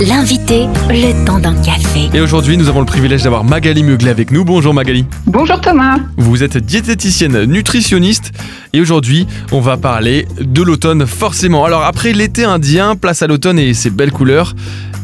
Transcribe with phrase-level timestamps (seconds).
[0.00, 2.08] L'invité, le temps d'un café.
[2.14, 4.44] Et aujourd'hui, nous avons le privilège d'avoir Magali Meuglet avec nous.
[4.44, 5.04] Bonjour Magali.
[5.26, 5.98] Bonjour Thomas.
[6.16, 8.30] Vous êtes diététicienne nutritionniste
[8.72, 11.64] et aujourd'hui, on va parler de l'automne forcément.
[11.64, 14.54] Alors après l'été indien, place à l'automne et ses belles couleurs.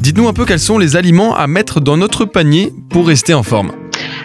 [0.01, 3.43] Dites-nous un peu quels sont les aliments à mettre dans notre panier pour rester en
[3.43, 3.73] forme.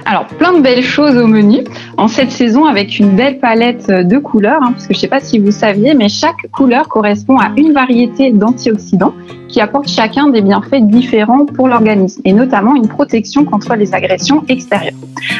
[0.10, 1.60] Alors, plein de belles choses au menu
[1.98, 5.08] en cette saison avec une belle palette de couleurs, hein, parce que je ne sais
[5.08, 9.14] pas si vous saviez, mais chaque couleur correspond à une variété d'antioxydants
[9.50, 14.44] qui apportent chacun des bienfaits différents pour l'organisme et notamment une protection contre les agressions
[14.48, 14.96] extérieures.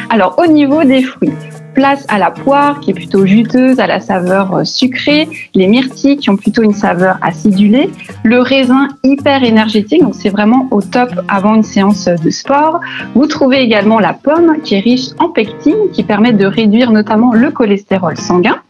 [0.08, 1.32] Alors, au niveau des fruits,
[1.74, 6.16] place à la poire qui est plutôt juteuse, à la saveur euh, sucrée, les myrtilles
[6.16, 7.90] qui ont plutôt une saveur acidulée,
[8.24, 12.80] le raisin hyper énergétique, donc c'est vraiment au top avant une séance de sport.
[13.14, 17.32] Vous trouvez également la pomme qui est riche en pectine qui permet de réduire notamment
[17.32, 18.60] le cholestérol sanguin.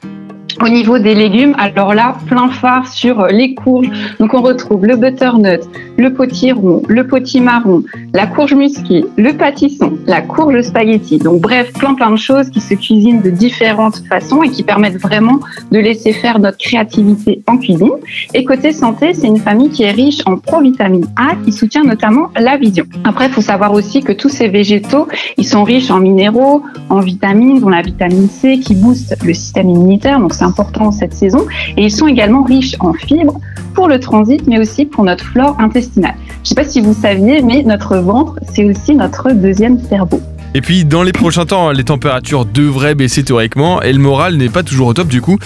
[0.63, 3.89] Au niveau des légumes, alors là, plein phare sur les courges.
[4.19, 5.61] Donc on retrouve le butternut,
[5.97, 11.17] le potiron, le potimarron, la courge musquée, le pâtisson, la courge spaghetti.
[11.17, 15.01] Donc bref, plein plein de choses qui se cuisinent de différentes façons et qui permettent
[15.01, 15.41] vraiment
[15.73, 17.93] de laisser faire notre créativité en cuisine.
[18.35, 22.29] Et côté santé, c'est une famille qui est riche en provitamine A qui soutient notamment
[22.39, 22.85] la vision.
[23.05, 25.09] Après, il faut savoir aussi que tous ces végétaux,
[25.39, 29.71] ils sont riches en minéraux, en vitamines, dont la vitamine C qui booste le système
[29.71, 30.21] immunitaire.
[30.21, 31.46] Donc c'est important cette saison.
[31.76, 33.40] Et ils sont également riches en fibres
[33.74, 36.16] pour le transit, mais aussi pour notre flore intestinale.
[36.18, 40.21] Je ne sais pas si vous saviez, mais notre ventre, c'est aussi notre deuxième cerveau.
[40.52, 44.48] Et puis dans les prochains temps, les températures devraient baisser théoriquement et le moral n'est
[44.48, 45.38] pas toujours au top du coup.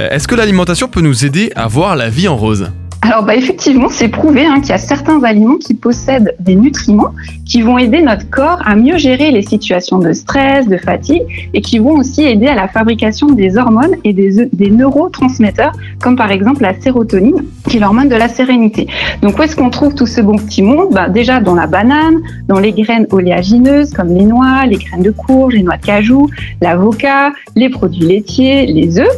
[0.00, 2.68] Euh, est-ce que l'alimentation peut nous aider à voir la vie en rose?
[3.02, 7.14] Alors bah, effectivement, c'est prouvé hein, qu'il y a certains aliments qui possèdent des nutriments
[7.46, 11.22] qui vont aider notre corps à mieux gérer les situations de stress, de fatigue
[11.54, 16.16] et qui vont aussi aider à la fabrication des hormones et des, des neurotransmetteurs comme
[16.16, 18.88] par exemple la sérotonine qui est l'hormone de la sérénité.
[19.22, 20.88] Donc où est-ce qu'on trouve tout ce bon petit monde?
[20.92, 22.16] Bah, Déjà dans la banane,
[22.48, 26.28] dans les graines oléagineuses comme les noix, les graines de courge, les noix de cajou,
[26.60, 29.08] l'avocat, les produits laitiers, les œufs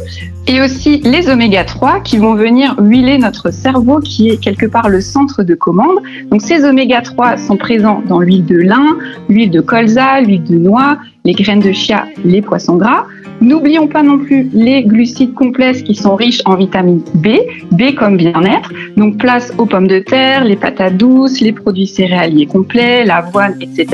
[0.47, 4.89] et aussi les oméga 3 qui vont venir huiler notre cerveau qui est quelque part
[4.89, 5.99] le centre de commande.
[6.29, 8.97] Donc ces oméga 3 sont présents dans l'huile de lin,
[9.29, 13.05] l'huile de colza, l'huile de noix, les graines de chia, les poissons gras.
[13.41, 17.29] N'oublions pas non plus les glucides complexes qui sont riches en vitamine B,
[17.71, 18.71] B comme bien-être.
[18.97, 23.87] Donc place aux pommes de terre, les patates douces, les produits céréaliers complets, l'avoine, etc.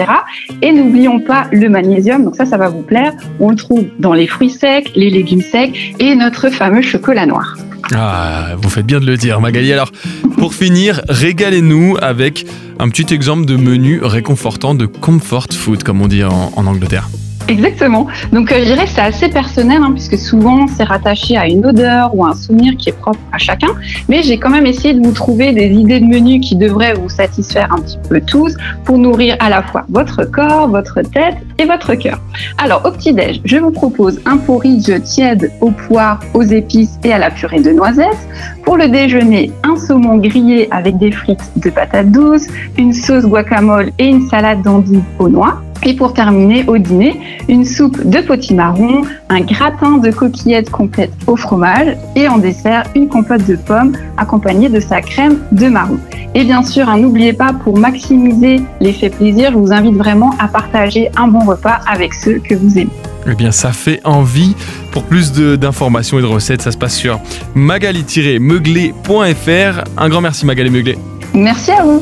[0.61, 2.25] Et n'oublions pas le magnésium.
[2.25, 3.13] Donc ça, ça va vous plaire.
[3.39, 7.55] On le trouve dans les fruits secs, les légumes secs et notre fameux chocolat noir.
[7.93, 9.71] Ah, vous faites bien de le dire, Magali.
[9.71, 9.91] Alors,
[10.37, 12.45] pour finir, régalez-nous avec
[12.79, 17.09] un petit exemple de menu réconfortant de comfort food, comme on dit en, en Angleterre.
[17.47, 18.07] Exactement.
[18.33, 21.65] Donc euh, je dirais que c'est assez personnel hein, puisque souvent c'est rattaché à une
[21.65, 23.69] odeur ou un souvenir qui est propre à chacun.
[24.09, 27.09] Mais j'ai quand même essayé de vous trouver des idées de menus qui devraient vous
[27.09, 31.65] satisfaire un petit peu tous pour nourrir à la fois votre corps, votre tête et
[31.65, 32.19] votre cœur.
[32.57, 37.17] Alors au petit-déj, je vous propose un porridge tiède aux poires, aux épices et à
[37.17, 38.27] la purée de noisettes.
[38.63, 42.47] Pour le déjeuner, un saumon grillé avec des frites de patates douces,
[42.77, 45.61] une sauce guacamole et une salade d'endives aux noix.
[45.83, 51.35] Et pour terminer, au dîner, une soupe de potimarron, un gratin de coquillettes complètes au
[51.35, 55.97] fromage et en dessert, une compote de pommes accompagnée de sa crème de marron.
[56.35, 60.47] Et bien sûr, hein, n'oubliez pas, pour maximiser l'effet plaisir, je vous invite vraiment à
[60.47, 62.89] partager un bon repas avec ceux que vous aimez.
[63.29, 64.55] Eh bien, ça fait envie.
[64.91, 67.19] Pour plus d'informations et de recettes, ça se passe sur
[67.55, 69.83] magali-meuglet.fr.
[69.97, 70.97] Un grand merci Magali Meuglet.
[71.33, 72.01] Merci à vous.